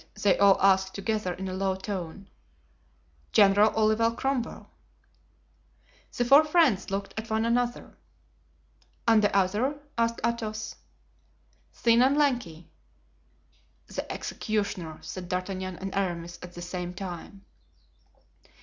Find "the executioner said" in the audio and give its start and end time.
13.85-15.29